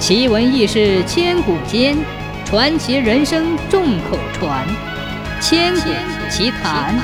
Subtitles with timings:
[0.00, 1.94] 奇闻异事千古间，
[2.46, 4.66] 传奇人生众口传。
[5.42, 5.90] 千古
[6.30, 6.98] 奇谈。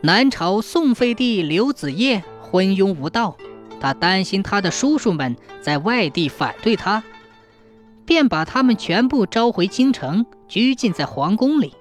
[0.00, 3.36] 南朝宋废帝刘子业昏庸无道，
[3.80, 7.04] 他担心他的叔叔们在外地反对他，
[8.04, 11.74] 便把他们全部召回京城，拘禁在皇宫里。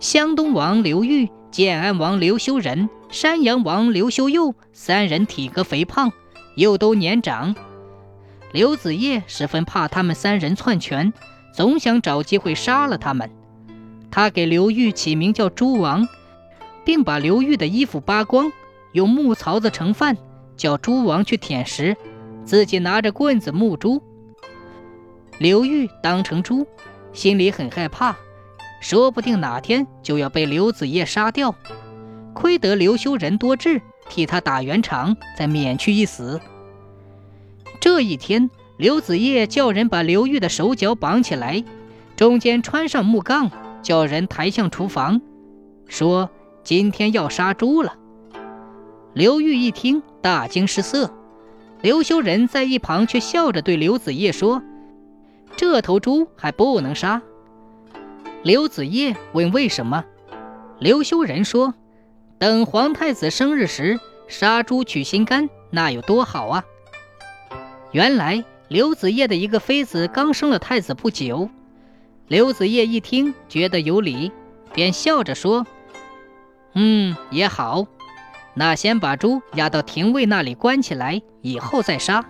[0.00, 6.10] 湘东王刘裕、建安王刘修仁、山阳王刘修佑三人体格肥胖。
[6.60, 7.56] 又都年长，
[8.52, 11.10] 刘子业十分怕他们三人篡权，
[11.54, 13.30] 总想找机会杀了他们。
[14.10, 16.06] 他给刘裕起名叫猪王，
[16.84, 18.52] 并把刘裕的衣服扒光，
[18.92, 20.18] 用木槽子盛饭，
[20.54, 21.96] 叫猪王去舔食，
[22.44, 24.02] 自己拿着棍子牧猪。
[25.38, 26.66] 刘裕当成猪，
[27.14, 28.14] 心里很害怕，
[28.82, 31.54] 说不定哪天就要被刘子业杀掉。
[32.34, 36.38] 亏得刘修仁多智，替他打圆场，再免去一死。
[37.80, 41.64] 这一天，刘子业叫人把刘裕的手脚绑起来，
[42.14, 43.50] 中间穿上木杠，
[43.82, 45.22] 叫人抬向厨房，
[45.88, 46.28] 说
[46.62, 47.94] ：“今天要杀猪了。”
[49.14, 51.10] 刘裕一听，大惊失色。
[51.80, 54.62] 刘修仁在一旁却笑着对刘子业说
[55.56, 57.22] ：“这头猪还不能杀。”
[58.44, 60.04] 刘子业问：“为什么？”
[60.78, 61.72] 刘修仁说
[62.38, 66.62] ：“等皇太子生日时，杀猪取心肝，那有多好啊！”
[67.92, 71.50] 原来刘子业的一个妃子刚生了太子不久，
[72.28, 74.30] 刘子业一听觉得有理，
[74.72, 75.66] 便笑着说
[76.74, 77.86] ：“嗯，也好，
[78.54, 82.24] 那先把猪押到廷尉那里关起来，以后再杀。”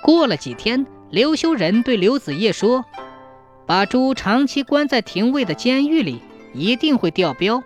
[0.00, 2.84] 过了几天，刘修仁对刘子业说
[3.66, 6.20] ：“把猪长期关在廷尉的监狱里，
[6.52, 7.64] 一定会掉膘。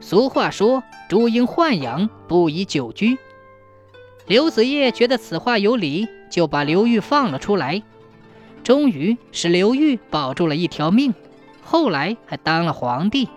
[0.00, 3.18] 俗话说，猪应豢养，不宜久居。”
[4.26, 7.82] 刘子业觉得此话有理，就把刘玉放了出来，
[8.62, 11.12] 终于使刘玉保住了一条命，
[11.62, 13.28] 后来还当了皇帝。